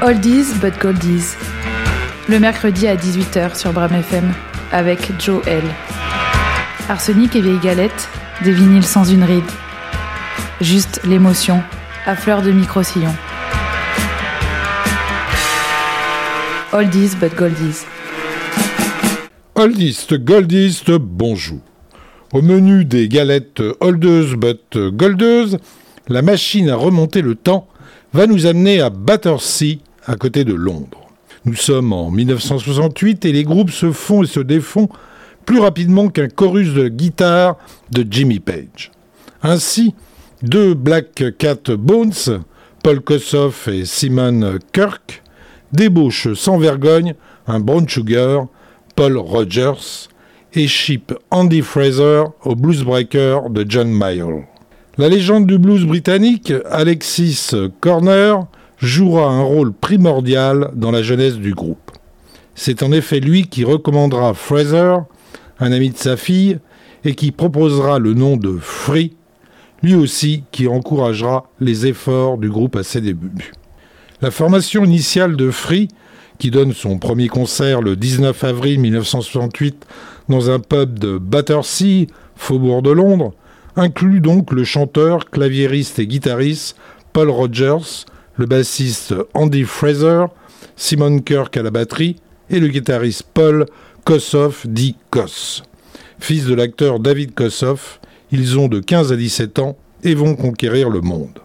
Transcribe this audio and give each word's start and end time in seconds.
Oldies 0.00 0.54
but 0.60 0.78
Goldies. 0.80 1.34
Le 2.28 2.38
mercredi 2.38 2.86
à 2.86 2.94
18h 2.94 3.58
sur 3.58 3.72
Bram 3.72 3.92
FM 3.92 4.32
avec 4.70 5.10
Joe 5.20 5.44
L. 5.48 5.64
Arsenic 6.88 7.34
et 7.34 7.40
vieilles 7.40 7.58
galettes, 7.58 8.08
des 8.44 8.52
vinyles 8.52 8.84
sans 8.84 9.02
une 9.04 9.24
ride. 9.24 9.42
Juste 10.60 11.00
l'émotion, 11.04 11.60
à 12.06 12.14
fleur 12.14 12.42
de 12.42 12.52
micro-sillon. 12.52 13.12
Oldies 16.72 17.16
but 17.20 17.34
Goldies. 17.34 17.84
Oldies, 19.56 20.06
Goldies, 20.12 20.80
bonjour. 21.00 21.58
Au 22.32 22.40
menu 22.40 22.84
des 22.84 23.08
galettes 23.08 23.62
Oldeuses 23.80 24.36
but 24.36 24.78
Goldeuses, 24.78 25.58
la 26.06 26.22
machine 26.22 26.70
à 26.70 26.76
remonter 26.76 27.20
le 27.20 27.34
temps 27.34 27.66
va 28.12 28.28
nous 28.28 28.46
amener 28.46 28.80
à 28.80 28.90
Battersea, 28.90 29.78
à 30.08 30.16
côté 30.16 30.44
de 30.44 30.54
Londres. 30.54 31.06
Nous 31.44 31.54
sommes 31.54 31.92
en 31.92 32.10
1968 32.10 33.24
et 33.26 33.32
les 33.32 33.44
groupes 33.44 33.70
se 33.70 33.92
font 33.92 34.24
et 34.24 34.26
se 34.26 34.40
défont 34.40 34.88
plus 35.44 35.60
rapidement 35.60 36.08
qu'un 36.08 36.28
chorus 36.28 36.74
de 36.74 36.88
guitare 36.88 37.56
de 37.90 38.04
Jimmy 38.10 38.40
Page. 38.40 38.90
Ainsi, 39.42 39.94
deux 40.42 40.74
Black 40.74 41.36
Cat 41.38 41.70
Bones, 41.76 42.42
Paul 42.82 43.00
Kossoff 43.00 43.68
et 43.68 43.84
Simon 43.84 44.58
Kirk, 44.72 45.22
débauchent 45.72 46.32
sans 46.34 46.58
vergogne 46.58 47.14
un 47.46 47.60
Brown 47.60 47.88
Sugar, 47.88 48.46
Paul 48.96 49.16
Rogers, 49.16 50.08
et 50.54 50.66
ship 50.66 51.12
Andy 51.30 51.60
Fraser 51.60 52.24
au 52.44 52.54
bluesbreaker 52.54 53.50
de 53.50 53.64
John 53.68 53.90
Mayall. 53.90 54.46
La 54.96 55.08
légende 55.08 55.46
du 55.46 55.58
blues 55.58 55.84
britannique, 55.84 56.52
Alexis 56.70 57.50
Corner, 57.80 58.46
jouera 58.78 59.30
un 59.30 59.42
rôle 59.42 59.72
primordial 59.72 60.70
dans 60.74 60.90
la 60.90 61.02
jeunesse 61.02 61.36
du 61.36 61.54
groupe. 61.54 61.90
C'est 62.54 62.82
en 62.82 62.92
effet 62.92 63.20
lui 63.20 63.46
qui 63.46 63.64
recommandera 63.64 64.34
Fraser, 64.34 64.96
un 65.60 65.72
ami 65.72 65.90
de 65.90 65.96
sa 65.96 66.16
fille, 66.16 66.58
et 67.04 67.14
qui 67.14 67.30
proposera 67.30 67.98
le 67.98 68.14
nom 68.14 68.36
de 68.36 68.56
Free, 68.60 69.14
lui 69.82 69.94
aussi 69.94 70.44
qui 70.50 70.66
encouragera 70.66 71.44
les 71.60 71.86
efforts 71.86 72.38
du 72.38 72.48
groupe 72.48 72.76
à 72.76 72.82
ses 72.82 73.00
débuts. 73.00 73.52
La 74.20 74.30
formation 74.30 74.84
initiale 74.84 75.36
de 75.36 75.50
Free, 75.50 75.88
qui 76.38 76.50
donne 76.50 76.72
son 76.72 76.98
premier 76.98 77.28
concert 77.28 77.82
le 77.82 77.96
19 77.96 78.44
avril 78.44 78.80
1968 78.80 79.86
dans 80.28 80.50
un 80.50 80.58
pub 80.58 80.98
de 80.98 81.18
Battersea, 81.18 82.06
faubourg 82.36 82.82
de 82.82 82.90
Londres, 82.90 83.32
inclut 83.76 84.20
donc 84.20 84.52
le 84.52 84.64
chanteur, 84.64 85.30
claviériste 85.30 85.98
et 85.98 86.06
guitariste 86.06 86.76
Paul 87.12 87.30
Rogers, 87.30 88.06
le 88.38 88.46
bassiste 88.46 89.14
Andy 89.34 89.64
Fraser, 89.64 90.26
Simon 90.76 91.18
Kirk 91.18 91.56
à 91.56 91.62
la 91.62 91.70
batterie 91.70 92.16
et 92.48 92.60
le 92.60 92.68
guitariste 92.68 93.24
Paul 93.34 93.66
Kossoff 94.04 94.66
dit 94.66 94.96
Koss. 95.10 95.64
Fils 96.20 96.46
de 96.46 96.54
l'acteur 96.54 97.00
David 97.00 97.34
Kossoff, 97.34 98.00
ils 98.30 98.58
ont 98.58 98.68
de 98.68 98.78
15 98.78 99.12
à 99.12 99.16
17 99.16 99.58
ans 99.58 99.76
et 100.04 100.14
vont 100.14 100.36
conquérir 100.36 100.88
le 100.88 101.00
monde. 101.00 101.40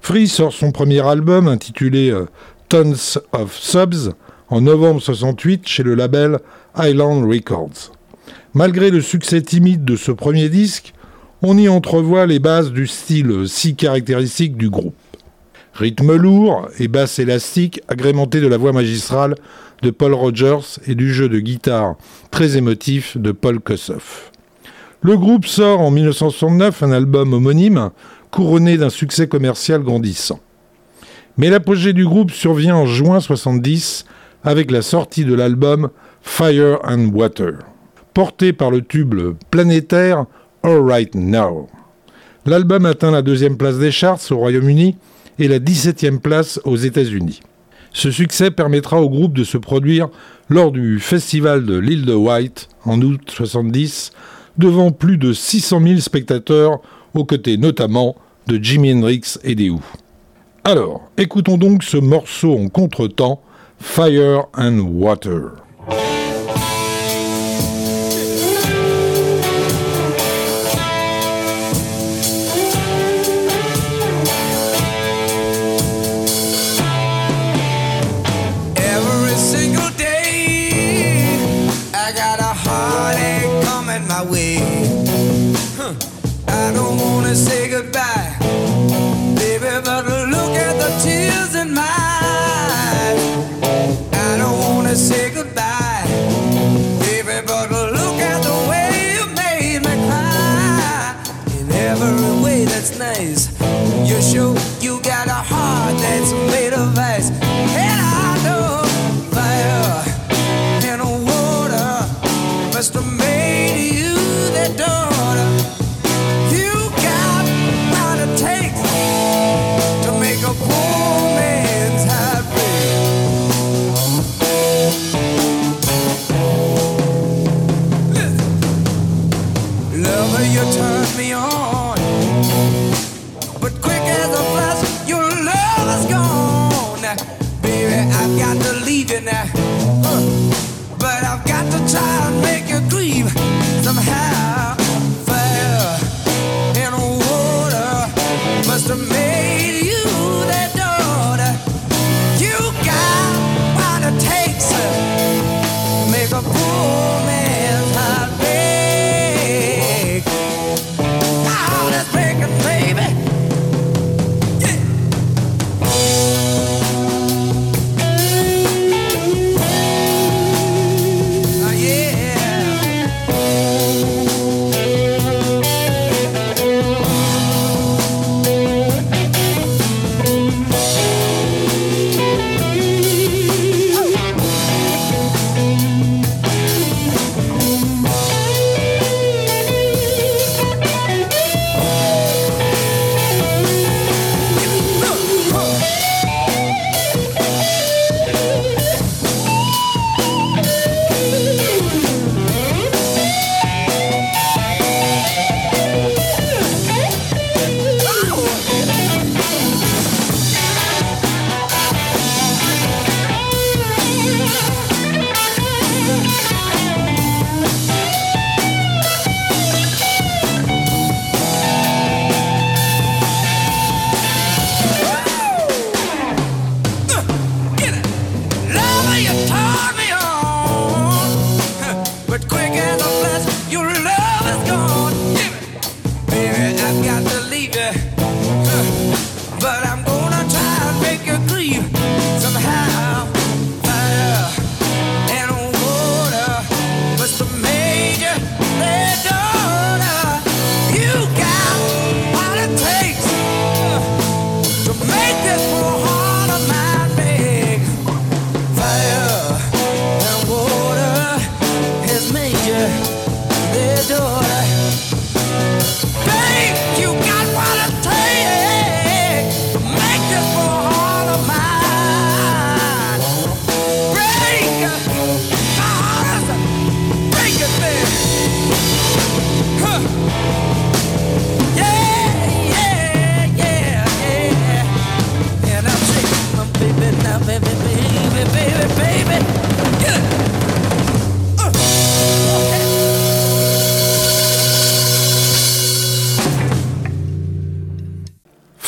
Free 0.00 0.26
sort 0.26 0.52
son 0.52 0.72
premier 0.72 1.06
album 1.06 1.46
intitulé 1.46 2.10
euh, 2.10 2.26
Tons 2.70 3.20
of 3.32 3.54
Subs 3.54 4.14
en 4.48 4.62
novembre 4.62 5.00
68 5.00 5.68
chez 5.68 5.82
le 5.82 5.94
label 5.94 6.38
Island 6.76 7.24
Records. 7.30 7.92
Malgré 8.54 8.90
le 8.90 9.02
succès 9.02 9.42
timide 9.42 9.84
de 9.84 9.96
ce 9.96 10.10
premier 10.10 10.48
disque, 10.48 10.94
on 11.42 11.58
y 11.58 11.68
entrevoit 11.68 12.24
les 12.24 12.38
bases 12.38 12.72
du 12.72 12.86
style 12.86 13.44
si 13.46 13.74
caractéristique 13.74 14.56
du 14.56 14.70
groupe. 14.70 14.94
Rythme 15.74 16.14
lourd 16.14 16.68
et 16.78 16.86
basse 16.86 17.18
élastique 17.18 17.80
agrémenté 17.88 18.40
de 18.40 18.46
la 18.46 18.56
voix 18.56 18.72
magistrale 18.72 19.34
de 19.82 19.90
Paul 19.90 20.14
Rogers 20.14 20.78
et 20.86 20.94
du 20.94 21.12
jeu 21.12 21.28
de 21.28 21.40
guitare 21.40 21.96
très 22.30 22.56
émotif 22.56 23.16
de 23.16 23.32
Paul 23.32 23.58
Kossoff. 23.58 24.30
Le 25.02 25.16
groupe 25.16 25.46
sort 25.46 25.80
en 25.80 25.90
1969 25.90 26.84
un 26.84 26.92
album 26.92 27.32
homonyme 27.32 27.90
couronné 28.30 28.78
d'un 28.78 28.88
succès 28.88 29.26
commercial 29.26 29.82
grandissant. 29.82 30.38
Mais 31.38 31.50
l'apogée 31.50 31.92
du 31.92 32.04
groupe 32.04 32.30
survient 32.30 32.76
en 32.76 32.86
juin 32.86 33.18
70 33.18 34.04
avec 34.44 34.70
la 34.70 34.80
sortie 34.80 35.24
de 35.24 35.34
l'album 35.34 35.90
Fire 36.22 36.78
and 36.84 37.10
Water, 37.12 37.54
porté 38.14 38.52
par 38.52 38.70
le 38.70 38.80
tube 38.80 39.14
planétaire 39.50 40.26
All 40.62 40.80
Right 40.80 41.16
Now. 41.16 41.68
L'album 42.46 42.86
atteint 42.86 43.10
la 43.10 43.22
deuxième 43.22 43.56
place 43.56 43.78
des 43.78 43.90
charts 43.90 44.20
au 44.30 44.36
Royaume-Uni 44.36 44.96
et 45.38 45.48
la 45.48 45.58
17e 45.58 46.18
place 46.18 46.60
aux 46.64 46.76
États-Unis. 46.76 47.40
Ce 47.92 48.10
succès 48.10 48.50
permettra 48.50 49.00
au 49.00 49.08
groupe 49.08 49.34
de 49.34 49.44
se 49.44 49.56
produire 49.56 50.08
lors 50.48 50.72
du 50.72 50.98
festival 50.98 51.64
de 51.64 51.78
l'île 51.78 52.04
de 52.04 52.14
White 52.14 52.68
en 52.84 53.00
août 53.00 53.30
70 53.30 54.12
devant 54.58 54.90
plus 54.90 55.16
de 55.16 55.32
600 55.32 55.80
000 55.80 56.00
spectateurs 56.00 56.80
aux 57.14 57.24
côtés 57.24 57.56
notamment 57.56 58.16
de 58.46 58.62
Jimi 58.62 58.92
Hendrix 58.92 59.38
et 59.42 59.54
des 59.54 59.70
Who. 59.70 59.80
Alors, 60.64 61.02
écoutons 61.16 61.56
donc 61.56 61.82
ce 61.82 61.96
morceau 61.96 62.56
en 62.58 62.68
contretemps, 62.68 63.42
Fire 63.78 64.46
and 64.56 64.80
Water. 64.80 65.63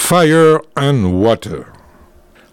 Fire 0.09 0.61
and 0.77 1.03
Water. 1.03 1.65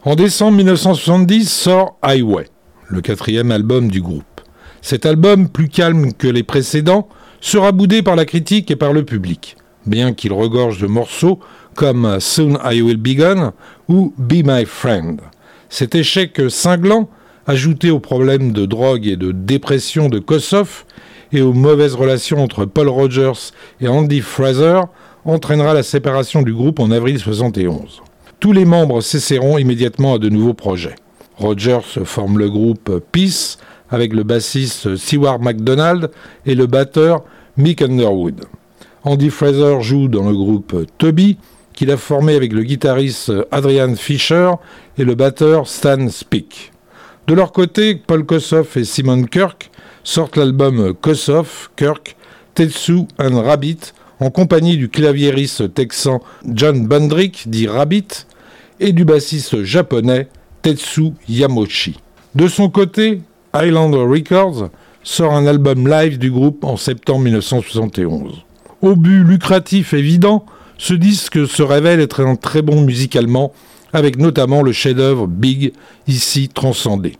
En 0.04 0.16
décembre 0.16 0.58
1970 0.58 1.48
sort 1.48 2.00
Highway, 2.02 2.48
le 2.88 3.00
quatrième 3.02 3.52
album 3.52 3.92
du 3.92 4.02
groupe. 4.02 4.42
Cet 4.82 5.06
album, 5.06 5.48
plus 5.48 5.70
calme 5.70 6.14
que 6.14 6.28
les 6.28 6.42
précédents, 6.42 7.08
sera 7.42 7.72
boudé 7.72 8.02
par 8.02 8.16
la 8.16 8.26
critique 8.26 8.72
et 8.72 8.76
par 8.76 8.92
le 8.92 9.06
public, 9.06 9.56
bien 9.86 10.14
qu'il 10.14 10.34
regorge 10.34 10.80
de 10.80 10.88
morceaux 10.88 11.40
comme 11.76 12.20
Soon 12.20 12.58
I 12.66 12.82
Will 12.82 12.98
Be 12.98 13.16
Gone 13.16 13.52
ou 13.88 14.16
Be 14.18 14.44
My 14.44 14.66
Friend. 14.66 15.22
Cet 15.70 15.94
échec 15.94 16.42
cinglant, 16.50 17.08
ajouté 17.46 17.92
aux 17.92 18.00
problèmes 18.00 18.52
de 18.52 18.66
drogue 18.66 19.06
et 19.06 19.16
de 19.16 19.32
dépression 19.32 20.10
de 20.10 20.18
Kossoff 20.18 20.88
et 21.32 21.44
aux 21.44 21.54
mauvaises 21.54 21.94
relations 21.94 22.42
entre 22.42 22.66
Paul 22.66 22.90
Rogers 22.90 23.52
et 23.80 23.88
Andy 23.88 24.22
Fraser, 24.22 24.82
entraînera 25.26 25.74
la 25.74 25.84
séparation 25.84 26.42
du 26.42 26.54
groupe 26.54 26.80
en 26.80 26.92
avril 26.92 27.20
71. 27.20 28.02
Tous 28.40 28.52
les 28.52 28.66
membres 28.66 29.02
cesseront 29.02 29.58
immédiatement 29.58 30.16
à 30.16 30.20
de 30.20 30.30
nouveaux 30.30 30.54
projets. 30.54 30.96
Rogers 31.38 32.04
forme 32.04 32.38
le 32.38 32.50
groupe 32.50 33.02
Peace 33.12 33.58
avec 33.90 34.14
le 34.14 34.24
bassiste 34.24 34.96
Seward 34.96 35.42
MacDonald 35.42 36.12
et 36.46 36.56
le 36.56 36.68
batteur 36.68 37.24
Mick 37.58 37.82
Underwood. 37.82 38.46
Andy 39.04 39.30
Fraser 39.30 39.82
joue 39.82 40.08
dans 40.08 40.30
le 40.30 40.36
groupe 40.36 40.88
Toby, 40.98 41.38
qu'il 41.74 41.92
a 41.92 41.98
formé 41.98 42.36
avec 42.36 42.54
le 42.54 42.64
guitariste 42.64 43.32
Adrian 43.52 43.96
Fisher 43.96 44.52
et 44.98 45.04
le 45.04 45.16
batteur 45.16 45.68
Stan 45.68 46.10
Speak. 46.10 46.72
De 47.28 47.34
leur 47.34 47.52
côté, 47.52 47.96
Paul 47.96 48.26
Kossoff 48.26 48.78
et 48.78 48.84
Simon 48.84 49.24
Kirk 49.24 49.72
sortent 50.04 50.36
l'album 50.36 50.94
Kossoff, 50.94 51.72
Kirk, 51.76 52.16
Tetsu 52.56 53.08
and 53.20 53.42
Rabbit 53.42 53.94
en 54.24 54.30
compagnie 54.30 54.78
du 54.78 54.88
claviériste 54.88 55.74
texan 55.74 56.22
John 56.48 56.88
Bundrick, 56.88 57.50
dit 57.50 57.68
Rabbit, 57.68 58.26
et 58.80 58.94
du 58.94 59.04
bassiste 59.04 59.64
japonais 59.64 60.30
Tetsu 60.62 61.12
Yamochi. 61.28 62.00
De 62.34 62.48
son 62.48 62.70
côté, 62.70 63.22
Highlander 63.54 63.98
Records 63.98 64.70
sort 65.04 65.34
un 65.34 65.46
album 65.46 65.90
live 65.90 66.18
du 66.18 66.32
groupe 66.32 66.64
en 66.64 66.78
septembre 66.78 67.26
1971. 67.26 68.46
Au 68.82 68.96
but 68.96 69.26
lucratif 69.26 69.94
évident, 69.94 70.46
ce 70.78 70.94
disque 70.94 71.46
se 71.46 71.62
révèle 71.62 72.00
être 72.00 72.26
un 72.26 72.38
très 72.38 72.62
bon 72.62 72.82
musicalement, 72.82 73.52
avec 73.92 74.18
notamment 74.18 74.62
le 74.62 74.72
chef-d'œuvre 74.72 75.28
Big, 75.28 75.74
ici 76.08 76.48
transcendé. 76.48 77.18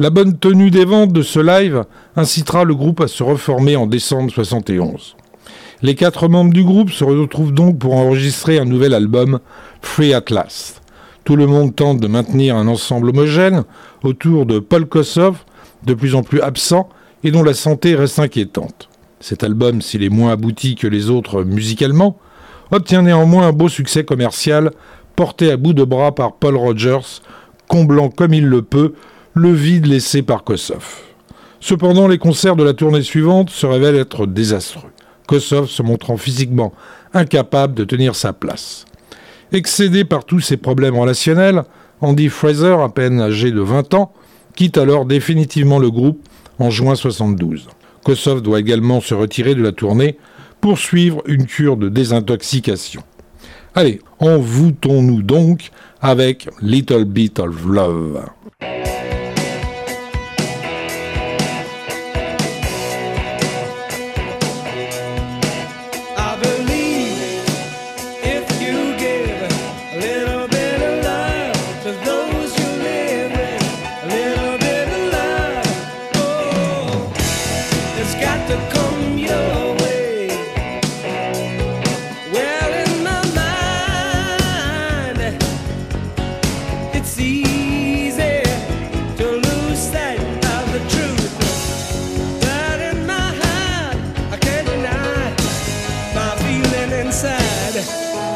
La 0.00 0.10
bonne 0.10 0.36
tenue 0.36 0.72
des 0.72 0.84
ventes 0.84 1.12
de 1.12 1.22
ce 1.22 1.38
live 1.38 1.84
incitera 2.16 2.64
le 2.64 2.74
groupe 2.74 3.00
à 3.00 3.06
se 3.06 3.22
reformer 3.22 3.76
en 3.76 3.86
décembre 3.86 4.24
1971. 4.24 5.14
Les 5.84 5.94
quatre 5.94 6.28
membres 6.28 6.54
du 6.54 6.64
groupe 6.64 6.90
se 6.90 7.04
retrouvent 7.04 7.52
donc 7.52 7.78
pour 7.78 7.94
enregistrer 7.94 8.58
un 8.58 8.64
nouvel 8.64 8.94
album, 8.94 9.38
Free 9.82 10.14
at 10.14 10.24
Last. 10.30 10.80
Tout 11.24 11.36
le 11.36 11.46
monde 11.46 11.76
tente 11.76 12.00
de 12.00 12.06
maintenir 12.06 12.56
un 12.56 12.68
ensemble 12.68 13.10
homogène 13.10 13.64
autour 14.02 14.46
de 14.46 14.60
Paul 14.60 14.86
Kossoff, 14.86 15.44
de 15.84 15.92
plus 15.92 16.14
en 16.14 16.22
plus 16.22 16.40
absent 16.40 16.88
et 17.22 17.30
dont 17.30 17.42
la 17.42 17.52
santé 17.52 17.96
reste 17.96 18.18
inquiétante. 18.18 18.88
Cet 19.20 19.44
album, 19.44 19.82
s'il 19.82 20.02
est 20.02 20.08
moins 20.08 20.32
abouti 20.32 20.74
que 20.74 20.86
les 20.86 21.10
autres 21.10 21.44
musicalement, 21.44 22.16
obtient 22.70 23.02
néanmoins 23.02 23.46
un 23.48 23.52
beau 23.52 23.68
succès 23.68 24.04
commercial 24.04 24.70
porté 25.16 25.52
à 25.52 25.58
bout 25.58 25.74
de 25.74 25.84
bras 25.84 26.14
par 26.14 26.36
Paul 26.36 26.56
Rogers, 26.56 27.20
comblant 27.68 28.08
comme 28.08 28.32
il 28.32 28.46
le 28.46 28.62
peut 28.62 28.94
le 29.34 29.52
vide 29.52 29.84
laissé 29.84 30.22
par 30.22 30.44
Kossoff. 30.44 31.02
Cependant, 31.60 32.08
les 32.08 32.16
concerts 32.16 32.56
de 32.56 32.64
la 32.64 32.72
tournée 32.72 33.02
suivante 33.02 33.50
se 33.50 33.66
révèlent 33.66 33.96
être 33.96 34.24
désastreux. 34.24 34.93
Kossoff 35.26 35.70
se 35.70 35.82
montrant 35.82 36.16
physiquement 36.16 36.72
incapable 37.12 37.74
de 37.74 37.84
tenir 37.84 38.14
sa 38.14 38.32
place. 38.32 38.84
Excédé 39.52 40.04
par 40.04 40.24
tous 40.24 40.40
ses 40.40 40.56
problèmes 40.56 40.98
relationnels, 40.98 41.62
Andy 42.00 42.28
Fraser, 42.28 42.76
à 42.82 42.88
peine 42.88 43.20
âgé 43.20 43.50
de 43.50 43.60
20 43.60 43.94
ans, 43.94 44.12
quitte 44.56 44.78
alors 44.78 45.04
définitivement 45.04 45.78
le 45.78 45.90
groupe 45.90 46.20
en 46.58 46.70
juin 46.70 46.94
72. 46.94 47.68
Kossoff 48.04 48.42
doit 48.42 48.60
également 48.60 49.00
se 49.00 49.14
retirer 49.14 49.54
de 49.54 49.62
la 49.62 49.72
tournée 49.72 50.18
pour 50.60 50.78
suivre 50.78 51.22
une 51.26 51.46
cure 51.46 51.76
de 51.76 51.88
désintoxication. 51.88 53.02
Allez, 53.74 54.00
envoûtons-nous 54.18 55.22
donc 55.22 55.70
avec 56.00 56.48
Little 56.60 57.04
Bit 57.04 57.40
of 57.40 57.66
Love. 57.66 58.24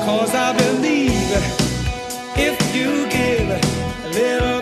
Cause 0.08 0.34
I 0.34 0.56
believe 0.56 1.12
if 2.34 2.58
you 2.74 3.06
give 3.10 3.46
a 3.50 4.08
little 4.08 4.57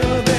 quiero 0.00 0.33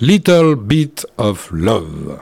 Little 0.00 0.54
Bit 0.54 1.08
of 1.18 1.50
Love. 1.52 2.20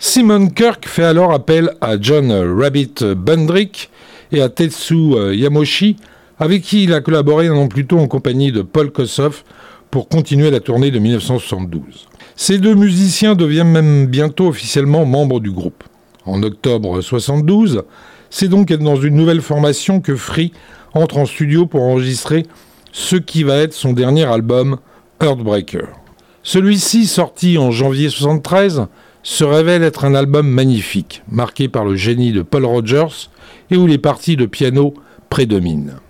Simon 0.00 0.48
Kirk 0.48 0.88
fait 0.88 1.04
alors 1.04 1.32
appel 1.32 1.70
à 1.80 1.94
John 2.00 2.32
Rabbit 2.32 3.14
Bundrick 3.16 3.90
et 4.32 4.42
à 4.42 4.48
Tetsu 4.48 5.14
Yamoshi, 5.32 5.98
avec 6.40 6.62
qui 6.62 6.82
il 6.82 6.92
a 6.92 7.00
collaboré 7.00 7.46
un 7.46 7.54
an 7.54 7.68
plus 7.68 7.86
tôt 7.86 8.00
en 8.00 8.08
compagnie 8.08 8.50
de 8.50 8.62
Paul 8.62 8.90
Kossoff 8.90 9.44
pour 9.92 10.08
continuer 10.08 10.50
la 10.50 10.58
tournée 10.58 10.90
de 10.90 10.98
1972. 10.98 12.08
Ces 12.34 12.58
deux 12.58 12.74
musiciens 12.74 13.36
deviennent 13.36 13.70
même 13.70 14.06
bientôt 14.06 14.48
officiellement 14.48 15.04
membres 15.04 15.38
du 15.38 15.52
groupe. 15.52 15.84
En 16.26 16.42
octobre 16.42 17.02
72, 17.02 17.84
c'est 18.30 18.48
donc 18.48 18.72
dans 18.72 18.96
une 18.96 19.14
nouvelle 19.14 19.42
formation 19.42 20.00
que 20.00 20.16
Free 20.16 20.52
entre 20.92 21.18
en 21.18 21.26
studio 21.26 21.66
pour 21.66 21.82
enregistrer 21.82 22.46
ce 22.90 23.14
qui 23.14 23.44
va 23.44 23.58
être 23.58 23.74
son 23.74 23.92
dernier 23.92 24.24
album, 24.24 24.78
Earthbreaker. 25.22 26.01
Celui-ci, 26.44 27.06
sorti 27.06 27.56
en 27.56 27.70
janvier 27.70 28.10
73, 28.10 28.86
se 29.22 29.44
révèle 29.44 29.84
être 29.84 30.04
un 30.04 30.16
album 30.16 30.48
magnifique, 30.48 31.22
marqué 31.30 31.68
par 31.68 31.84
le 31.84 31.94
génie 31.94 32.32
de 32.32 32.42
Paul 32.42 32.64
Rogers 32.64 33.30
et 33.70 33.76
où 33.76 33.86
les 33.86 33.98
parties 33.98 34.36
de 34.36 34.46
piano 34.46 34.94
prédominent. 35.30 36.00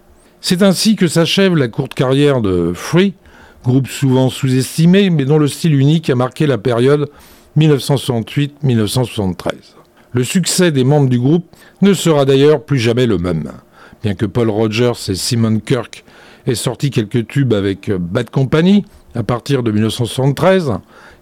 C'est 0.40 0.62
ainsi 0.62 0.96
que 0.96 1.06
s'achève 1.06 1.54
la 1.54 1.68
courte 1.68 1.92
carrière 1.92 2.40
de 2.40 2.72
Free, 2.74 3.12
groupe 3.62 3.88
souvent 3.88 4.30
sous-estimé, 4.30 5.10
mais 5.10 5.26
dont 5.26 5.38
le 5.38 5.48
style 5.48 5.74
unique 5.74 6.08
a 6.08 6.14
marqué 6.14 6.46
la 6.46 6.56
période 6.58 7.10
1968-1973. 7.58 9.52
Le 10.12 10.24
succès 10.24 10.72
des 10.72 10.84
membres 10.84 11.10
du 11.10 11.18
groupe 11.18 11.46
ne 11.82 11.92
sera 11.92 12.24
d'ailleurs 12.24 12.64
plus 12.64 12.78
jamais 12.78 13.06
le 13.06 13.18
même. 13.18 13.52
Bien 14.02 14.14
que 14.14 14.26
Paul 14.26 14.48
Rogers 14.48 14.92
et 15.08 15.14
Simon 15.14 15.60
Kirk 15.60 16.04
aient 16.46 16.54
sorti 16.54 16.90
quelques 16.90 17.28
tubes 17.28 17.52
avec 17.52 17.90
Bad 17.90 18.30
Company 18.30 18.84
à 19.14 19.22
partir 19.22 19.62
de 19.62 19.70
1973, 19.70 20.72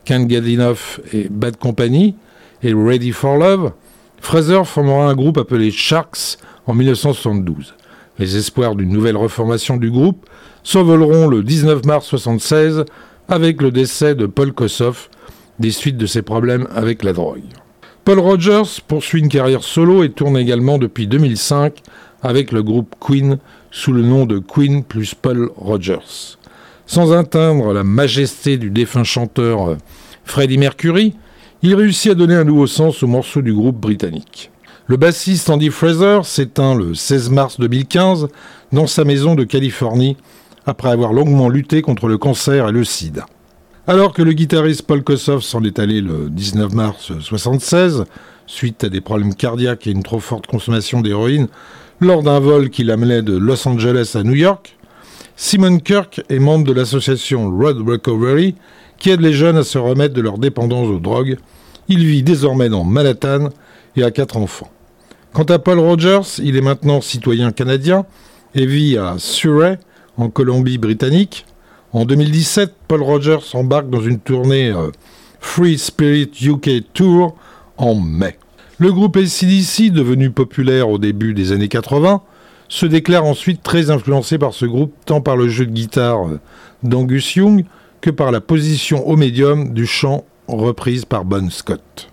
Can't 0.04 0.28
Get 0.28 0.42
Enough 0.54 1.00
et 1.12 1.28
Bad 1.28 1.56
Company 1.56 2.14
et 2.62 2.73
Ready 2.73 3.12
for 3.12 3.37
Love, 3.37 3.73
Fraser 4.20 4.64
formera 4.64 5.09
un 5.09 5.14
groupe 5.14 5.38
appelé 5.38 5.70
Sharks 5.70 6.38
en 6.66 6.75
1972. 6.75 7.75
Les 8.18 8.37
espoirs 8.37 8.75
d'une 8.75 8.90
nouvelle 8.90 9.16
reformation 9.16 9.76
du 9.76 9.90
groupe 9.90 10.28
s'envoleront 10.62 11.26
le 11.26 11.42
19 11.42 11.85
mars 11.87 12.12
1976 12.12 12.85
avec 13.28 13.62
le 13.62 13.70
décès 13.70 14.14
de 14.14 14.26
Paul 14.26 14.52
Kossoff 14.52 15.09
des 15.59 15.70
suites 15.70 15.97
de 15.97 16.06
ses 16.06 16.23
problèmes 16.23 16.66
avec 16.75 17.02
la 17.02 17.12
drogue. 17.12 17.42
Paul 18.04 18.18
Rogers 18.18 18.80
poursuit 18.88 19.20
une 19.20 19.28
carrière 19.28 19.62
solo 19.62 20.02
et 20.02 20.11
tourne 20.11 20.37
également 20.37 20.78
depuis 20.78 21.06
2005 21.06 21.80
avec 22.23 22.52
le 22.52 22.62
groupe 22.62 22.94
Queen 23.00 23.38
sous 23.70 23.92
le 23.92 24.02
nom 24.02 24.26
de 24.26 24.38
Queen 24.38 24.85
plus 24.85 25.14
Paul 25.14 25.50
Rogers. 25.56 26.37
Sans 26.90 27.12
atteindre 27.12 27.73
la 27.73 27.85
majesté 27.85 28.56
du 28.56 28.68
défunt 28.68 29.04
chanteur 29.04 29.76
Freddie 30.25 30.59
Mercury, 30.59 31.14
il 31.62 31.76
réussit 31.76 32.11
à 32.11 32.14
donner 32.16 32.35
un 32.35 32.42
nouveau 32.42 32.66
sens 32.66 33.04
aux 33.04 33.06
morceaux 33.06 33.42
du 33.42 33.54
groupe 33.54 33.76
britannique. 33.76 34.50
Le 34.88 34.97
bassiste 34.97 35.49
Andy 35.50 35.70
Fraser 35.70 36.23
s'éteint 36.25 36.75
le 36.75 36.97
16 36.97 37.30
mars 37.30 37.61
2015 37.61 38.26
dans 38.73 38.88
sa 38.88 39.04
maison 39.04 39.37
de 39.37 39.44
Californie 39.44 40.16
après 40.66 40.90
avoir 40.90 41.12
longuement 41.12 41.49
lutté 41.49 41.80
contre 41.80 42.09
le 42.09 42.18
cancer 42.18 42.66
et 42.68 42.73
le 42.73 42.82
sida. 42.82 43.26
Alors 43.87 44.12
que 44.12 44.23
le 44.23 44.32
guitariste 44.32 44.82
Paul 44.82 45.04
Kossoff 45.04 45.44
s'en 45.44 45.62
est 45.62 45.78
allé 45.78 46.00
le 46.00 46.28
19 46.28 46.75
mars 46.75 47.11
1976, 47.11 48.04
suite 48.49 48.82
à 48.82 48.88
des 48.88 49.00
problèmes 49.00 49.37
cardiaques 49.37 49.87
et 49.87 49.92
une 49.92 50.02
trop 50.02 50.18
forte 50.18 50.49
consommation 50.49 51.02
d'héroïne, 51.02 51.47
lors 52.00 52.25
d'un 52.25 52.40
vol 52.40 52.68
qui 52.68 52.82
l'amenait 52.82 53.23
de 53.23 53.37
Los 53.37 53.68
Angeles 53.68 54.16
à 54.16 54.25
New 54.25 54.35
York, 54.35 54.76
Simon 55.42 55.78
Kirk 55.78 56.20
est 56.28 56.38
membre 56.38 56.66
de 56.66 56.75
l'association 56.75 57.50
Road 57.50 57.78
Recovery 57.88 58.56
qui 58.99 59.09
aide 59.09 59.23
les 59.23 59.32
jeunes 59.32 59.56
à 59.56 59.64
se 59.64 59.78
remettre 59.78 60.12
de 60.12 60.20
leur 60.20 60.37
dépendance 60.37 60.87
aux 60.88 60.99
drogues. 60.99 61.38
Il 61.88 62.04
vit 62.04 62.23
désormais 62.23 62.68
dans 62.68 62.85
Manhattan 62.85 63.49
et 63.97 64.04
a 64.04 64.11
quatre 64.11 64.37
enfants. 64.37 64.70
Quant 65.32 65.44
à 65.44 65.59
Paul 65.59 65.78
Rogers, 65.78 66.42
il 66.42 66.59
est 66.59 66.61
maintenant 66.61 67.00
citoyen 67.00 67.52
canadien 67.52 68.04
et 68.54 68.66
vit 68.66 68.99
à 68.99 69.14
Surrey, 69.16 69.78
en 70.18 70.28
Colombie-Britannique. 70.28 71.47
En 71.94 72.04
2017, 72.04 72.75
Paul 72.87 73.00
Rogers 73.00 73.54
embarque 73.54 73.88
dans 73.88 74.02
une 74.02 74.18
tournée 74.18 74.68
euh, 74.68 74.90
Free 75.40 75.78
Spirit 75.78 76.32
UK 76.42 76.92
Tour 76.92 77.35
en 77.78 77.94
mai. 77.94 78.37
Le 78.76 78.92
groupe 78.92 79.16
ACDC, 79.16 79.90
devenu 79.90 80.30
populaire 80.32 80.90
au 80.90 80.99
début 80.99 81.32
des 81.32 81.52
années 81.52 81.68
80, 81.68 82.20
se 82.71 82.87
déclare 82.87 83.25
ensuite 83.25 83.62
très 83.62 83.91
influencé 83.91 84.39
par 84.39 84.55
ce 84.55 84.65
groupe, 84.65 84.95
tant 85.05 85.21
par 85.21 85.37
le 85.37 85.49
jeu 85.49 85.67
de 85.67 85.73
guitare 85.73 86.29
euh, 86.29 86.41
d'Angus 86.85 87.35
Young 87.35 87.65
que 88.00 88.11
par 88.11 88.31
la 88.31 88.41
position 88.41 89.07
au 89.07 89.17
médium 89.17 89.75
du 89.75 89.87
chant 89.87 90.25
reprise 90.47 91.05
par 91.05 91.25
Bon 91.25 91.50
Scott. 91.50 92.09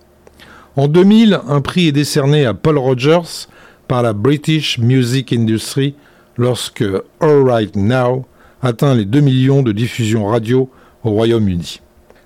En 0.76 0.88
2000, 0.88 1.40
un 1.48 1.62
prix 1.62 1.88
est 1.88 1.92
décerné 1.92 2.46
à 2.46 2.54
Paul 2.56 2.78
Rogers 2.78 3.48
par 3.88 4.02
la 4.02 4.14
British 4.14 4.80
Music 4.80 5.32
Industry 5.32 5.94
lorsque 6.38 6.84
All 7.20 7.48
Right 7.48 7.76
Now 7.76 8.26
atteint 8.62 8.96
les 8.96 9.06
2 9.06 9.20
millions 9.22 9.62
de 9.62 9.72
diffusions 9.72 10.26
radio 10.26 10.70
au 11.04 11.12
Royaume-Uni. 11.12 11.82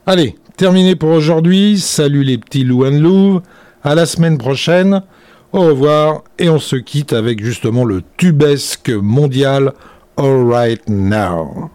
Allez, 0.06 0.36
terminé 0.56 0.96
pour 0.96 1.10
aujourd'hui. 1.10 1.80
Salut 1.80 2.24
les 2.24 2.38
petits 2.38 2.64
Lou 2.64 2.86
and. 2.86 3.42
À 3.84 3.94
la 3.94 4.06
semaine 4.06 4.38
prochaine. 4.38 5.02
Au 5.54 5.62
revoir. 5.62 6.24
Et 6.40 6.50
on 6.50 6.60
se 6.60 6.76
quitte 6.76 7.14
avec 7.14 7.44
justement 7.44 7.84
le 7.84 8.04
tubesque 8.18 8.90
mondial 8.90 9.74
All 10.18 10.46
Right 10.50 10.88
Now. 10.88 11.70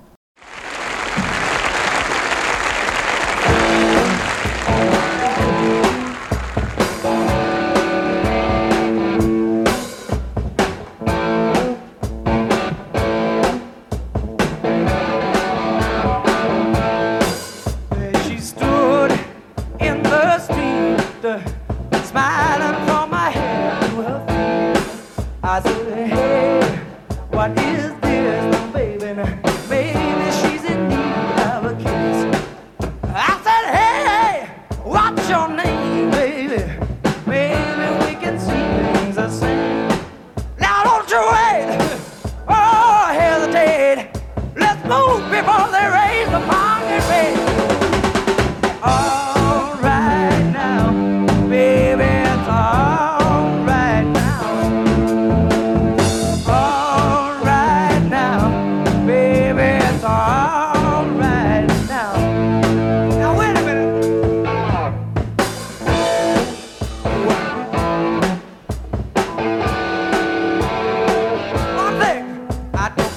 move. 44.88 45.35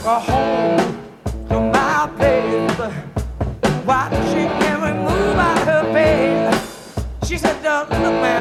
her 0.10 0.20
home 0.20 0.78
to 1.50 1.60
my 1.60 2.10
babe. 2.18 2.72
Watching 3.86 4.50
every 4.72 4.94
move 4.94 5.36
her. 5.94 6.52
She 7.28 7.38
said, 7.38 7.62
darling, 7.62 8.02
look, 8.02 8.14
man. 8.14 8.39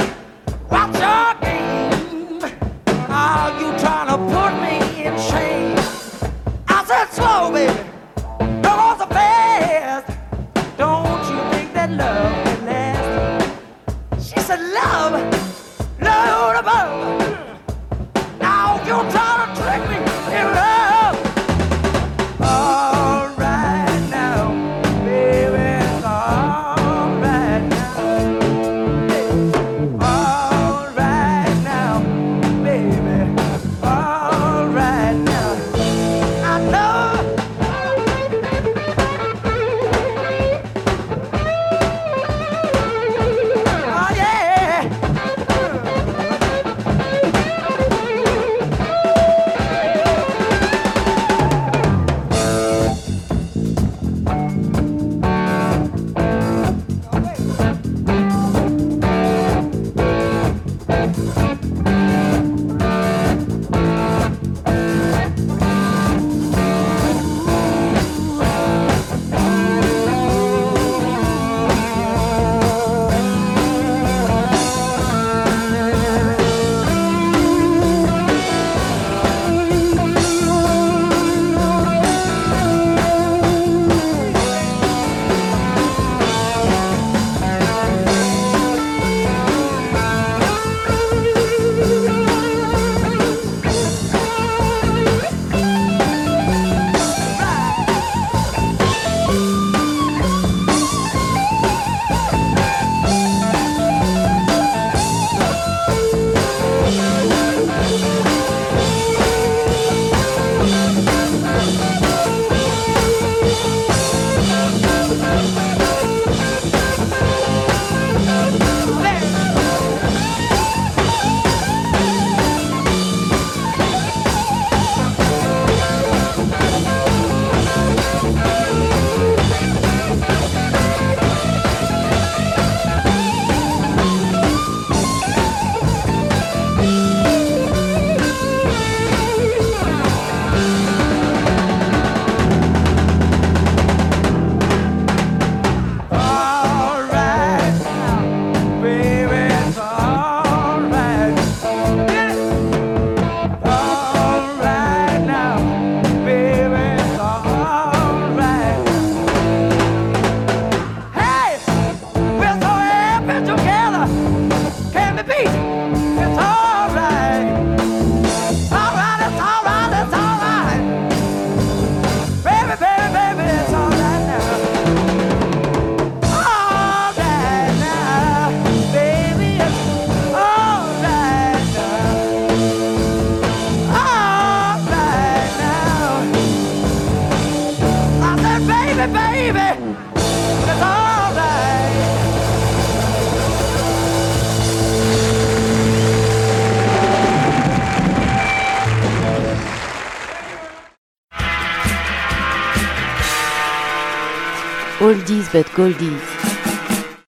But 205.53 205.67
goldies. 205.73 206.38